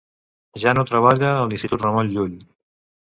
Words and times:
Ja 0.61 0.71
no 0.77 0.85
treballa 0.91 1.29
a 1.33 1.45
l'Institut 1.51 1.85
Ramon 1.89 2.11
Llull. 2.15 2.35